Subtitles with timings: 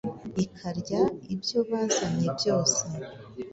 [0.43, 1.01] ikarya
[1.33, 2.81] ibyo bazanye byose